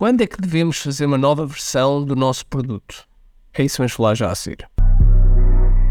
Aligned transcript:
Quando 0.00 0.22
é 0.22 0.26
que 0.26 0.40
devemos 0.40 0.78
fazer 0.78 1.04
uma 1.04 1.18
nova 1.18 1.44
versão 1.44 2.02
do 2.02 2.16
nosso 2.16 2.46
produto? 2.46 3.04
É 3.52 3.62
isso 3.62 3.74
que 3.74 3.80
vamos 3.82 3.92
falar 3.92 4.14
já 4.14 4.30
a 4.30 4.34
seguir. 4.34 4.66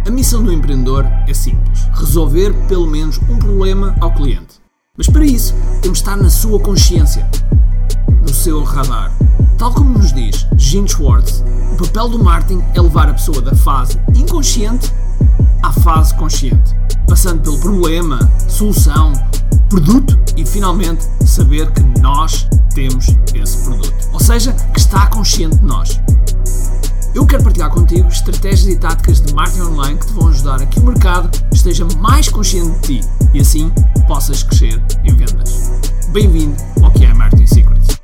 A 0.07 0.09
missão 0.09 0.43
do 0.43 0.51
empreendedor 0.51 1.05
é 1.27 1.33
simples: 1.35 1.83
resolver 1.93 2.51
pelo 2.67 2.87
menos 2.87 3.19
um 3.29 3.37
problema 3.37 3.95
ao 4.01 4.11
cliente. 4.11 4.55
Mas 4.97 5.05
para 5.05 5.23
isso, 5.23 5.53
temos 5.83 5.99
de 5.99 6.05
estar 6.05 6.17
na 6.17 6.27
sua 6.27 6.59
consciência, 6.59 7.29
no 8.23 8.33
seu 8.33 8.63
radar. 8.63 9.15
Tal 9.59 9.71
como 9.75 9.99
nos 9.99 10.11
diz 10.11 10.47
Gene 10.57 10.89
Schwartz, 10.89 11.43
o 11.73 11.77
papel 11.77 12.09
do 12.09 12.23
marketing 12.23 12.63
é 12.73 12.81
levar 12.81 13.09
a 13.09 13.13
pessoa 13.13 13.43
da 13.43 13.53
fase 13.53 13.99
inconsciente 14.15 14.91
à 15.61 15.71
fase 15.71 16.15
consciente, 16.15 16.75
passando 17.07 17.43
pelo 17.43 17.59
problema, 17.59 18.19
solução, 18.47 19.13
produto 19.69 20.17
e 20.35 20.43
finalmente 20.43 21.03
saber 21.27 21.69
que 21.73 21.83
nós 22.01 22.47
temos 22.73 23.07
esse 23.35 23.63
produto. 23.63 23.98
Ou 24.11 24.19
seja, 24.19 24.53
que 24.73 24.79
está 24.79 25.07
consciente 25.07 25.57
de 25.57 25.65
nós. 25.65 26.01
Eu 27.13 27.25
quero 27.25 27.43
partilhar 27.43 27.69
contigo 27.69 28.07
estratégias 28.07 28.67
e 28.67 28.79
táticas 28.79 29.21
de 29.21 29.33
marketing 29.33 29.61
online 29.61 29.99
que 29.99 30.07
te 30.07 30.13
vão 30.13 30.27
ajudar 30.29 30.61
a 30.61 30.65
que 30.65 30.79
o 30.79 30.83
mercado 30.83 31.29
esteja 31.51 31.85
mais 31.97 32.29
consciente 32.29 32.79
de 32.79 33.01
ti 33.01 33.07
e 33.33 33.39
assim 33.39 33.71
possas 34.07 34.43
crescer 34.43 34.81
em 35.03 35.15
vendas. 35.15 35.71
Bem-vindo 36.11 36.55
ao 36.83 36.91
que 36.91 37.05
é 37.05 37.13
Marketing 37.13 37.47
Secrets. 37.47 37.99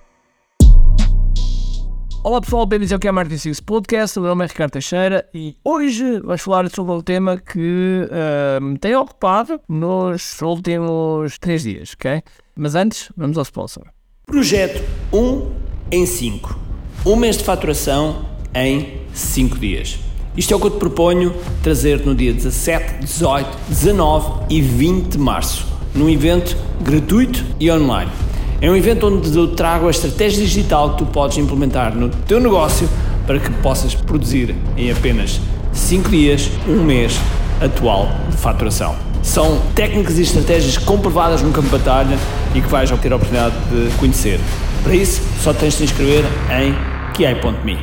Olá 2.23 2.41
pessoal, 2.41 2.65
bem-vindos 2.65 2.93
ao 2.93 2.99
que 2.99 3.07
é 3.07 3.11
Marketing 3.11 3.37
Secrets 3.37 3.61
Podcast. 3.61 4.19
O 4.19 4.21
meu 4.21 4.29
nome 4.29 4.45
é 4.45 4.47
Ricardo 4.47 4.71
Teixeira 4.71 5.27
e 5.33 5.55
hoje 5.63 6.19
vamos 6.21 6.41
falar 6.41 6.69
sobre 6.69 6.93
um 6.93 7.01
tema 7.01 7.37
que 7.37 8.07
uh, 8.09 8.61
me 8.63 8.77
tem 8.77 8.95
ocupado 8.95 9.59
nos 9.67 10.41
últimos 10.41 11.37
três 11.39 11.63
dias, 11.63 11.93
ok? 11.93 12.21
Mas 12.55 12.75
antes, 12.75 13.11
vamos 13.15 13.37
ao 13.37 13.43
sponsor. 13.43 13.85
Projeto 14.25 14.83
1 15.13 15.64
em 15.91 16.05
5. 16.05 16.57
Um 17.05 17.15
mês 17.15 17.37
de 17.37 17.43
faturação 17.43 18.25
em 18.53 19.01
5 19.13 19.59
dias. 19.59 19.99
Isto 20.35 20.53
é 20.53 20.57
o 20.57 20.59
que 20.59 20.67
eu 20.67 20.71
te 20.71 20.77
proponho 20.77 21.33
trazer 21.61 22.05
no 22.05 22.13
dia 22.13 22.33
17, 22.33 23.05
18, 23.05 23.47
19 23.69 24.45
e 24.49 24.61
20 24.61 25.11
de 25.11 25.17
março, 25.17 25.65
num 25.93 26.09
evento 26.09 26.57
gratuito 26.81 27.43
e 27.59 27.71
online. 27.71 28.11
É 28.59 28.69
um 28.69 28.75
evento 28.75 29.07
onde 29.07 29.37
eu 29.37 29.55
trago 29.55 29.87
a 29.87 29.91
estratégia 29.91 30.43
digital 30.43 30.91
que 30.91 30.99
tu 30.99 31.05
podes 31.05 31.37
implementar 31.37 31.95
no 31.95 32.09
teu 32.09 32.39
negócio 32.39 32.89
para 33.27 33.39
que 33.39 33.49
possas 33.61 33.93
produzir 33.93 34.55
em 34.75 34.91
apenas 34.91 35.39
5 35.71 36.09
dias, 36.09 36.49
um 36.67 36.83
mês 36.83 37.19
atual 37.61 38.09
de 38.29 38.37
faturação. 38.37 38.95
São 39.21 39.59
técnicas 39.73 40.17
e 40.17 40.21
estratégias 40.21 40.77
comprovadas 40.77 41.41
no 41.41 41.51
campo 41.51 41.67
de 41.67 41.77
batalha 41.77 42.17
e 42.53 42.61
que 42.61 42.67
vais 42.67 42.89
ter 42.89 43.11
a 43.11 43.15
oportunidade 43.15 43.55
de 43.71 43.95
conhecer. 43.97 44.39
Para 44.85 44.93
isso, 44.93 45.19
só 45.41 45.51
tens 45.51 45.73
de 45.73 45.77
te 45.79 45.83
inscrever 45.85 46.23
em 46.51 46.71
kiai.me. 47.15 47.75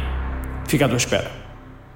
Fica 0.69 0.85
à 0.85 0.89
tua 0.89 0.99
espera. 0.99 1.29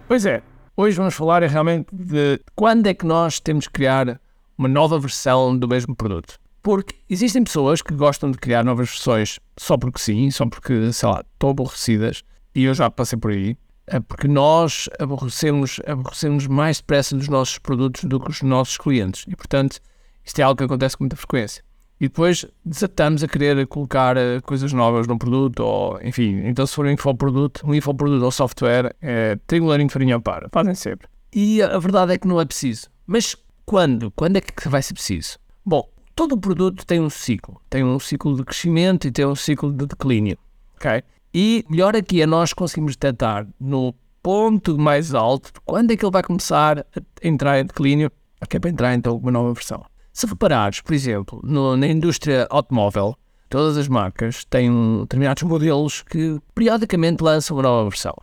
Pois 0.09 0.27
é, 0.27 0.43
hoje 0.77 0.97
vamos 0.97 1.15
falar 1.15 1.45
realmente 1.45 1.87
de 1.93 2.41
quando 2.57 2.89
é 2.89 2.93
que 2.93 3.07
nós 3.07 3.39
temos 3.39 3.69
que 3.69 3.75
criar 3.75 4.21
uma 4.59 4.67
nova 4.67 4.99
versão 4.99 5.57
do 5.57 5.69
mesmo 5.69 5.95
produto. 5.95 6.41
Porque 6.61 6.97
existem 7.09 7.45
pessoas 7.45 7.81
que 7.83 7.95
gostam 7.95 8.33
de 8.33 8.39
criar 8.39 8.65
novas 8.65 8.89
versões 8.89 9.39
só 9.57 9.79
porque 9.79 10.01
sim, 10.01 10.29
só 10.33 10.45
porque, 10.45 10.93
sei 10.93 11.09
lá, 11.09 11.25
estão 11.35 11.51
aborrecidas, 11.51 12.25
e 12.53 12.65
eu 12.65 12.75
já 12.75 12.91
passei 12.91 13.17
por 13.17 13.31
aí, 13.31 13.57
é 13.87 14.01
porque 14.01 14.27
nós 14.27 14.89
aborrecemos, 14.99 15.81
aborrecemos 15.87 16.49
mais 16.49 16.79
depressa 16.79 17.15
dos 17.15 17.29
nossos 17.29 17.59
produtos 17.59 18.03
do 18.03 18.19
que 18.19 18.29
os 18.29 18.43
nossos 18.43 18.77
clientes. 18.77 19.25
E, 19.29 19.37
portanto, 19.37 19.79
isto 20.25 20.41
é 20.41 20.43
algo 20.43 20.59
que 20.59 20.65
acontece 20.65 20.97
com 20.97 21.05
muita 21.05 21.15
frequência 21.15 21.65
e 22.01 22.09
depois 22.09 22.45
desatamos 22.65 23.25
a 23.25 23.29
querer 23.29 23.67
colocar 23.67 24.17
eh, 24.17 24.41
coisas 24.43 24.73
novas 24.73 25.07
no 25.07 25.19
produto, 25.19 25.61
ou 25.61 26.01
enfim, 26.03 26.43
então 26.45 26.67
se 26.67 26.75
for 26.75 26.87
um 26.87 26.91
infoproduto, 26.91 27.67
um 27.67 27.75
infoproduto 27.75 28.25
ou 28.25 28.31
software, 28.31 28.95
é 29.01 29.39
triangularinho 29.47 29.89
farinha 29.89 30.21
para, 30.21 30.49
fazem 30.51 30.75
sempre. 30.75 31.09
E 31.35 31.63
a 31.63 31.79
verdade 31.79 32.13
é 32.13 32.19
que 32.19 32.29
não 32.29 32.41
é 32.41 32.45
preciso. 32.45 32.89
Mas 33.07 33.37
quando? 33.65 34.11
Quando 34.11 34.37
é 34.37 34.41
que 34.41 34.69
vai 34.69 34.83
ser 34.83 34.95
preciso? 34.95 35.39
Bom, 35.65 35.89
todo 36.15 36.39
produto 36.39 36.87
tem 36.87 37.01
um 37.01 37.11
ciclo. 37.11 37.61
Tem 37.69 37.83
um 37.83 37.99
ciclo 37.99 38.37
de 38.37 38.45
crescimento 38.45 39.07
e 39.07 39.11
tem 39.11 39.27
um 39.27 39.35
ciclo 39.35 39.73
de 39.73 39.87
declínio, 39.87 40.39
ok? 40.77 41.03
E 41.35 41.65
melhor 41.69 41.97
aqui 41.97 42.23
é 42.23 42.27
nós 42.27 42.53
conseguimos 42.53 42.97
detectar 42.97 43.47
no 43.61 43.95
ponto 44.23 44.79
mais 44.79 45.15
alto 45.15 45.53
quando 45.65 45.93
é 45.93 45.97
que 45.97 46.05
ele 46.05 46.13
vai 46.13 46.23
começar 46.23 46.79
a 46.81 46.85
entrar 47.23 47.61
em 47.61 47.67
declínio, 47.67 48.11
ok? 48.43 48.59
Para 48.61 48.71
entrar 48.71 48.95
então 48.95 49.17
uma 49.17 49.31
nova 49.31 49.53
versão. 49.53 49.85
Se 50.17 50.27
reparares, 50.27 50.81
por 50.81 50.95
exemplo, 50.95 51.43
no, 51.45 51.77
na 51.77 51.87
indústria 51.89 52.47
automóvel, 52.49 53.15
todas 53.51 53.77
as 53.77 53.87
marcas 53.87 54.47
têm 54.47 55.01
determinados 55.03 55.43
modelos 55.43 56.01
que 56.01 56.41
periodicamente 56.55 57.23
lançam 57.23 57.55
uma 57.55 57.63
nova 57.63 57.91
versão. 57.91 58.15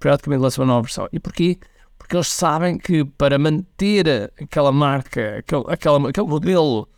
Periodicamente 0.00 0.42
lançam 0.42 0.64
uma 0.64 0.72
nova 0.72 0.82
versão. 0.82 1.08
E 1.12 1.20
porquê? 1.20 1.56
Porque 1.96 2.16
eles 2.16 2.26
sabem 2.26 2.76
que 2.76 3.04
para 3.04 3.38
manter 3.38 4.32
aquela 4.42 4.72
marca, 4.72 5.38
aquele, 5.38 5.62
aquela, 5.68 6.10
aquele 6.10 6.26
modelo 6.26 6.88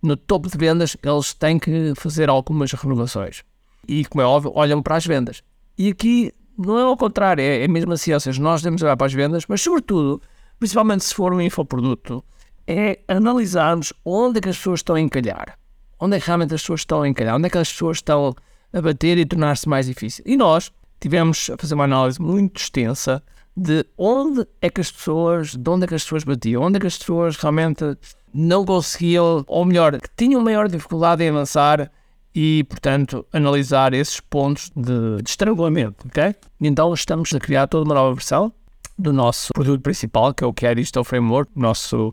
no 0.00 0.16
topo 0.16 0.48
de 0.48 0.56
vendas, 0.56 0.96
eles 1.02 1.34
têm 1.34 1.58
que 1.58 1.92
fazer 1.96 2.30
algumas 2.30 2.70
renovações. 2.70 3.42
E, 3.88 4.04
como 4.04 4.22
é 4.22 4.24
óbvio, 4.24 4.52
olham 4.54 4.80
para 4.80 4.94
as 4.94 5.04
vendas. 5.04 5.42
E 5.76 5.88
aqui 5.88 6.32
não 6.56 6.78
é 6.78 6.82
ao 6.82 6.96
contrário, 6.96 7.42
é, 7.42 7.64
é 7.64 7.66
mesmo 7.66 7.92
assim, 7.92 8.12
ou 8.12 8.20
seja, 8.20 8.40
nós 8.40 8.62
devemos 8.62 8.80
olhar 8.80 8.96
para 8.96 9.08
as 9.08 9.12
vendas, 9.12 9.42
mas 9.48 9.60
sobretudo, 9.60 10.22
principalmente 10.56 11.02
se 11.02 11.12
for 11.12 11.34
um 11.34 11.40
infoproduto, 11.40 12.22
é 12.68 13.00
analisarmos 13.08 13.94
onde 14.04 14.38
é 14.38 14.40
que 14.42 14.50
as 14.50 14.58
pessoas 14.58 14.80
estão 14.80 14.94
a 14.94 15.00
encalhar. 15.00 15.58
Onde 15.98 16.16
é 16.16 16.20
que 16.20 16.26
realmente 16.26 16.54
as 16.54 16.60
pessoas 16.60 16.80
estão 16.80 17.00
a 17.00 17.08
encalhar? 17.08 17.34
Onde 17.34 17.46
é 17.46 17.50
que 17.50 17.56
as 17.56 17.72
pessoas 17.72 17.96
estão 17.96 18.36
a 18.72 18.80
bater 18.82 19.16
e 19.16 19.24
tornar-se 19.24 19.66
mais 19.66 19.86
difícil? 19.86 20.22
E 20.26 20.36
nós 20.36 20.70
tivemos 21.00 21.48
a 21.48 21.56
fazer 21.56 21.74
uma 21.74 21.84
análise 21.84 22.20
muito 22.20 22.60
extensa 22.60 23.22
de 23.56 23.84
onde 23.96 24.46
é 24.60 24.68
que 24.68 24.82
as 24.82 24.92
pessoas, 24.92 25.56
de 25.56 25.70
onde 25.70 25.86
é 25.86 25.88
que 25.88 25.94
as 25.94 26.04
pessoas 26.04 26.24
batiam, 26.24 26.62
onde 26.62 26.76
é 26.76 26.80
que 26.80 26.86
as 26.86 26.98
pessoas 26.98 27.36
realmente 27.36 27.96
não 28.34 28.64
conseguiam, 28.66 29.42
ou 29.48 29.64
melhor, 29.64 29.98
que 29.98 30.10
tinham 30.14 30.42
maior 30.42 30.68
dificuldade 30.68 31.24
em 31.24 31.30
avançar 31.30 31.90
e, 32.34 32.64
portanto, 32.64 33.26
analisar 33.32 33.94
esses 33.94 34.20
pontos 34.20 34.70
de, 34.76 35.22
de 35.22 35.30
estrangulamento, 35.30 36.06
ok? 36.06 36.34
Então 36.60 36.92
estamos 36.92 37.32
a 37.32 37.40
criar 37.40 37.66
toda 37.66 37.84
uma 37.86 37.94
nova 37.94 38.14
versão 38.14 38.52
do 38.96 39.12
nosso 39.12 39.52
produto 39.54 39.80
principal, 39.80 40.34
que 40.34 40.44
é 40.44 40.46
o 40.46 40.52
é 40.52 41.00
o 41.00 41.04
framework, 41.04 41.50
nosso 41.56 42.12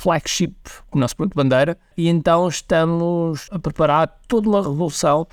flagship, 0.00 0.56
o 0.92 0.98
nosso 0.98 1.16
produto 1.16 1.34
bandeira, 1.34 1.78
e 1.96 2.08
então 2.08 2.46
estamos 2.48 3.48
a 3.50 3.58
preparar 3.58 4.20
toda 4.28 4.48
uma 4.48 4.62
revolução 4.62 5.26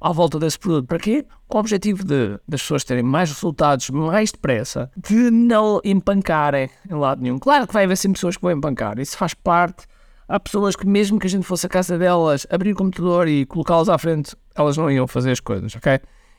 à 0.00 0.12
volta 0.12 0.38
desse 0.38 0.58
produto. 0.58 0.86
Para 0.86 0.98
quê? 0.98 1.26
Com 1.48 1.58
o 1.58 1.60
objetivo 1.60 2.04
de 2.04 2.38
das 2.48 2.62
pessoas 2.62 2.84
terem 2.84 3.02
mais 3.02 3.30
resultados 3.30 3.90
mais 3.90 4.32
depressa, 4.32 4.90
de 4.96 5.30
não 5.30 5.80
empancarem 5.84 6.70
em 6.88 6.94
lado 6.94 7.22
nenhum. 7.22 7.38
Claro 7.38 7.66
que 7.66 7.72
vai 7.72 7.84
haver 7.84 7.96
sempre 7.96 8.14
pessoas 8.14 8.36
que 8.36 8.42
vão 8.42 8.52
empancar, 8.52 8.98
isso 8.98 9.16
faz 9.16 9.34
parte. 9.34 9.86
Há 10.28 10.38
pessoas 10.38 10.76
que, 10.76 10.86
mesmo 10.86 11.18
que 11.18 11.26
a 11.26 11.30
gente 11.30 11.44
fosse 11.44 11.66
à 11.66 11.68
casa 11.68 11.98
delas, 11.98 12.46
abrir 12.48 12.72
o 12.72 12.76
computador 12.76 13.26
e 13.26 13.44
colocá-las 13.44 13.88
à 13.88 13.98
frente, 13.98 14.36
elas 14.54 14.76
não 14.76 14.88
iam 14.88 15.08
fazer 15.08 15.32
as 15.32 15.40
coisas, 15.40 15.74
ok? 15.74 15.98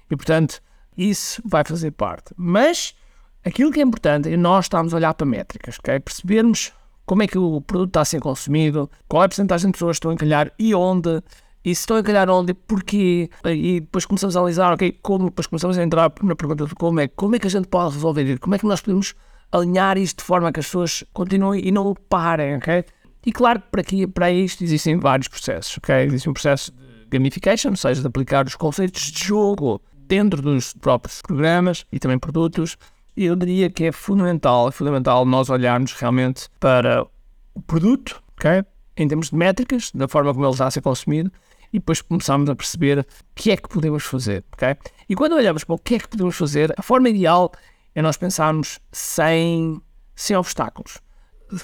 E 0.09 0.15
portanto, 0.15 0.61
isso 0.97 1.41
vai 1.43 1.63
fazer 1.65 1.91
parte. 1.91 2.33
Mas 2.37 2.95
aquilo 3.43 3.69
que 3.69 3.81
é 3.81 3.83
importante 3.83 4.31
é 4.31 4.37
nós 4.37 4.65
estarmos 4.65 4.93
a 4.93 4.97
olhar 4.97 5.13
para 5.13 5.27
métricas, 5.27 5.77
ok? 5.77 5.99
Percebermos 5.99 6.71
como 7.11 7.23
é 7.23 7.27
que 7.27 7.37
o 7.37 7.59
produto 7.59 7.89
está 7.89 7.99
a 7.99 8.05
ser 8.05 8.21
consumido, 8.21 8.89
qual 9.05 9.21
é 9.21 9.25
a 9.25 9.27
porcentagem 9.27 9.69
de 9.69 9.73
pessoas 9.73 9.95
que 9.95 9.97
estão 9.97 10.11
a 10.11 10.13
encalhar 10.13 10.49
e 10.57 10.73
onde, 10.73 11.21
e 11.61 11.75
se 11.75 11.81
estão 11.81 11.97
a 11.97 11.99
encalhar 11.99 12.29
onde, 12.29 12.53
porquê, 12.53 13.29
e 13.45 13.81
depois 13.81 14.05
começamos 14.05 14.37
a 14.37 14.39
analisar, 14.39 14.71
ok, 14.71 14.97
como, 15.01 15.25
depois 15.25 15.45
começamos 15.45 15.77
a 15.77 15.83
entrar 15.83 16.09
na 16.23 16.35
pergunta 16.37 16.65
de 16.65 16.73
como 16.73 17.01
é, 17.01 17.09
como 17.09 17.35
é 17.35 17.39
que 17.39 17.47
a 17.47 17.49
gente 17.49 17.67
pode 17.67 17.95
resolver 17.95 18.23
isso, 18.23 18.39
como 18.39 18.55
é 18.55 18.57
que 18.57 18.65
nós 18.65 18.79
podemos 18.79 19.13
alinhar 19.51 19.97
isto 19.97 20.19
de 20.19 20.23
forma 20.23 20.53
que 20.53 20.61
as 20.61 20.65
pessoas 20.67 21.03
continuem 21.11 21.67
e 21.67 21.69
não 21.69 21.93
parem, 22.07 22.55
ok? 22.55 22.85
E 23.25 23.31
claro 23.33 23.59
que 23.59 23.67
para, 23.69 23.81
aqui, 23.81 24.07
para 24.07 24.31
isto 24.31 24.63
existem 24.63 24.97
vários 24.97 25.27
processos, 25.27 25.77
ok? 25.79 25.93
Existe 26.05 26.29
um 26.29 26.33
processo 26.33 26.71
de 26.71 27.09
gamification, 27.09 27.71
ou 27.71 27.75
seja, 27.75 27.99
de 27.99 28.07
aplicar 28.07 28.47
os 28.47 28.55
conceitos 28.55 29.11
de 29.11 29.25
jogo 29.25 29.81
dentro 30.07 30.41
dos 30.41 30.71
próprios 30.71 31.21
programas 31.21 31.85
e 31.91 31.99
também 31.99 32.17
produtos, 32.17 32.77
eu 33.15 33.35
diria 33.35 33.69
que 33.69 33.85
é 33.85 33.91
fundamental, 33.91 34.69
é 34.69 34.71
fundamental 34.71 35.25
nós 35.25 35.49
olharmos 35.49 35.93
realmente 35.93 36.47
para 36.59 37.05
o 37.53 37.61
produto, 37.61 38.21
ok? 38.37 38.63
Em 38.97 39.07
termos 39.07 39.29
de 39.29 39.35
métricas, 39.35 39.91
da 39.93 40.07
forma 40.07 40.33
como 40.33 40.45
ele 40.45 40.51
está 40.51 40.67
a 40.67 40.71
ser 40.71 40.81
consumido, 40.81 41.31
e 41.73 41.79
depois 41.79 42.01
começamos 42.01 42.49
a 42.49 42.55
perceber 42.55 42.99
o 42.99 43.05
que 43.33 43.51
é 43.51 43.57
que 43.57 43.69
podemos 43.69 44.03
fazer, 44.03 44.43
ok? 44.53 44.75
E 45.07 45.15
quando 45.15 45.33
olhamos 45.33 45.63
para 45.63 45.75
o 45.75 45.79
que 45.79 45.95
é 45.95 45.99
que 45.99 46.07
podemos 46.07 46.35
fazer, 46.35 46.73
a 46.77 46.81
forma 46.81 47.09
ideal 47.09 47.51
é 47.95 48.01
nós 48.01 48.17
pensarmos 48.17 48.79
sem, 48.91 49.81
sem 50.15 50.35
obstáculos. 50.35 50.99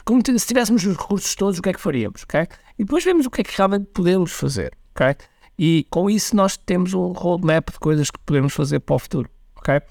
Como 0.03 0.21
se 0.25 0.47
tivéssemos 0.47 0.85
os 0.85 0.97
recursos 0.97 1.35
todos, 1.35 1.59
o 1.59 1.61
que 1.61 1.69
é 1.69 1.73
que 1.73 1.79
faríamos, 1.79 2.23
ok? 2.23 2.47
E 2.77 2.83
depois 2.83 3.03
vemos 3.03 3.25
o 3.25 3.29
que 3.29 3.41
é 3.41 3.43
que 3.43 3.55
realmente 3.55 3.87
podemos 3.93 4.31
fazer, 4.31 4.77
ok? 4.91 5.15
E 5.57 5.85
com 5.89 6.09
isso 6.09 6.35
nós 6.35 6.55
temos 6.55 6.93
um 6.93 7.11
roadmap 7.11 7.71
de 7.71 7.79
coisas 7.79 8.11
que 8.11 8.19
podemos 8.19 8.53
fazer 8.53 8.79
para 8.79 8.95
o 8.95 8.99
futuro, 8.99 9.29
ok? 9.55 9.81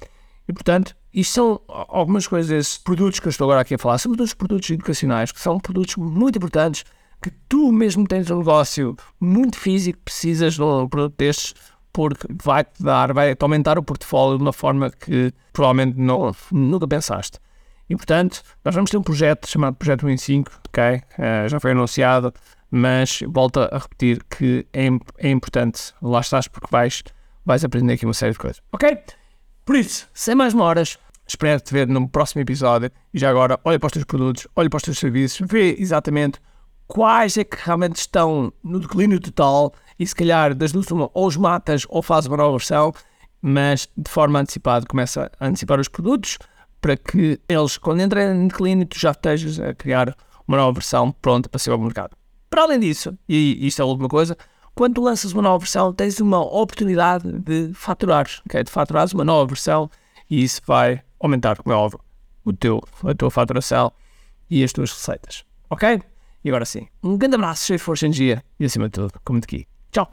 E 0.48 0.52
portanto, 0.52 0.94
isto 1.12 1.32
são 1.32 1.60
algumas 1.68 2.26
coisas, 2.26 2.50
esses 2.50 2.78
produtos 2.78 3.20
que 3.20 3.26
eu 3.26 3.30
estou 3.30 3.46
agora 3.46 3.62
aqui 3.62 3.74
a 3.74 3.78
falar, 3.78 3.98
são 3.98 4.12
todos 4.14 4.34
produtos 4.34 4.70
educacionais, 4.70 5.32
que 5.32 5.40
são 5.40 5.58
produtos 5.58 5.96
muito 5.96 6.36
importantes, 6.36 6.84
que 7.22 7.30
tu 7.48 7.72
mesmo 7.72 8.06
tens 8.06 8.30
um 8.30 8.38
negócio 8.38 8.96
muito 9.18 9.58
físico, 9.58 9.98
precisas 10.04 10.54
de 10.54 10.62
um 10.62 10.88
produto 10.88 11.14
destes, 11.16 11.54
porque 11.92 12.26
vai-te 12.42 12.82
dar, 12.82 13.12
vai-te 13.14 13.42
aumentar 13.42 13.78
o 13.78 13.82
portfólio 13.82 14.36
de 14.36 14.42
uma 14.42 14.52
forma 14.52 14.90
que 14.90 15.32
provavelmente 15.52 15.98
não, 15.98 16.34
nunca 16.52 16.86
pensaste. 16.86 17.38
E 17.88 17.96
portanto, 17.96 18.42
nós 18.64 18.74
vamos 18.74 18.90
ter 18.90 18.98
um 18.98 19.02
projeto 19.02 19.48
chamado 19.48 19.76
Projeto 19.76 20.06
1 20.06 20.10
em 20.10 20.16
5, 20.16 20.60
ok? 20.68 20.82
Uh, 21.18 21.48
já 21.48 21.58
foi 21.58 21.70
anunciado, 21.70 22.34
mas 22.70 23.20
volto 23.28 23.60
a 23.60 23.78
repetir 23.78 24.22
que 24.24 24.66
é, 24.72 24.88
é 25.18 25.30
importante, 25.30 25.94
lá 26.02 26.20
estás 26.20 26.48
porque 26.48 26.68
vais, 26.70 27.02
vais 27.44 27.64
aprender 27.64 27.94
aqui 27.94 28.04
uma 28.04 28.12
série 28.12 28.32
de 28.32 28.38
coisas, 28.38 28.60
ok? 28.72 28.98
Por 29.66 29.74
isso, 29.74 30.08
sem 30.14 30.36
mais 30.36 30.54
demoras, 30.54 30.96
espero 31.26 31.60
te 31.60 31.72
ver 31.72 31.88
no 31.88 32.08
próximo 32.08 32.40
episódio. 32.40 32.88
E 33.12 33.18
já 33.18 33.28
agora 33.28 33.58
olha 33.64 33.80
para 33.80 33.88
os 33.88 33.92
teus 33.94 34.04
produtos, 34.04 34.46
olha 34.54 34.70
para 34.70 34.76
os 34.76 34.82
teus 34.84 34.96
serviços, 34.96 35.44
vê 35.44 35.74
exatamente 35.76 36.38
quais 36.86 37.36
é 37.36 37.42
que 37.42 37.56
realmente 37.60 37.96
estão 37.96 38.52
no 38.62 38.78
declínio 38.78 39.18
total. 39.18 39.74
E 39.98 40.06
se 40.06 40.14
calhar 40.14 40.54
das 40.54 40.70
duas 40.70 40.88
uma, 40.92 41.10
ou 41.12 41.26
os 41.26 41.36
matas 41.36 41.84
ou 41.88 42.00
fazes 42.00 42.28
uma 42.28 42.36
nova 42.36 42.56
versão, 42.56 42.94
mas 43.42 43.88
de 43.96 44.08
forma 44.08 44.38
antecipada 44.38 44.86
começa 44.86 45.28
a 45.40 45.48
antecipar 45.48 45.80
os 45.80 45.88
produtos 45.88 46.38
para 46.80 46.96
que 46.96 47.40
eles, 47.48 47.76
quando 47.76 48.02
entrem 48.02 48.36
em 48.36 48.46
declínio, 48.46 48.86
tu 48.86 48.96
já 48.96 49.10
estejas 49.10 49.58
a 49.58 49.74
criar 49.74 50.16
uma 50.46 50.58
nova 50.58 50.74
versão 50.74 51.10
pronta 51.10 51.48
para 51.48 51.58
ser 51.58 51.72
ao 51.72 51.78
mercado. 51.80 52.16
Para 52.48 52.62
além 52.62 52.78
disso, 52.78 53.18
e 53.28 53.66
isto 53.66 53.80
é 53.80 53.82
a 53.82 53.86
última 53.86 54.08
coisa, 54.08 54.36
quando 54.76 55.00
lanças 55.00 55.32
uma 55.32 55.40
nova 55.40 55.58
versão, 55.58 55.90
tens 55.90 56.20
uma 56.20 56.38
oportunidade 56.38 57.32
de 57.32 57.72
faturar, 57.72 58.28
okay? 58.44 58.62
de 58.62 58.70
faturares 58.70 59.12
uma 59.14 59.24
nova 59.24 59.46
versão 59.46 59.90
e 60.30 60.44
isso 60.44 60.60
vai 60.66 61.02
aumentar, 61.18 61.56
como 61.56 61.74
é 61.74 61.76
óbvio, 61.76 61.98
o 62.44 62.52
teu, 62.52 62.82
a 63.02 63.14
tua 63.14 63.30
faturação 63.30 63.90
e 64.50 64.62
as 64.62 64.72
tuas 64.74 64.92
receitas. 64.92 65.44
Ok? 65.70 66.00
E 66.44 66.48
agora 66.50 66.66
sim, 66.66 66.86
um 67.02 67.16
grande 67.16 67.36
abraço, 67.36 67.64
cheio 67.64 67.78
de 67.78 67.82
força 67.82 68.04
e 68.04 68.08
energia 68.08 68.44
e 68.60 68.66
acima 68.66 68.84
de 68.84 68.92
tudo, 68.92 69.14
como 69.24 69.40
de 69.40 69.44
aqui. 69.44 69.66
Tchau! 69.90 70.12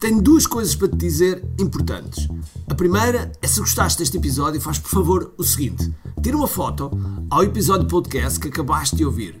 Tenho 0.00 0.20
duas 0.20 0.48
coisas 0.48 0.74
para 0.74 0.88
te 0.88 0.96
dizer 0.96 1.42
importantes. 1.58 2.28
A 2.68 2.74
primeira 2.74 3.30
é 3.40 3.46
se 3.46 3.60
gostaste 3.60 4.00
deste 4.00 4.16
episódio, 4.16 4.60
faz 4.60 4.80
por 4.80 4.90
favor 4.90 5.32
o 5.38 5.44
seguinte: 5.44 5.94
tira 6.20 6.36
uma 6.36 6.48
foto 6.48 6.90
ao 7.30 7.44
episódio 7.44 7.86
podcast 7.86 8.38
que 8.40 8.48
acabaste 8.48 8.96
de 8.96 9.04
ouvir, 9.04 9.40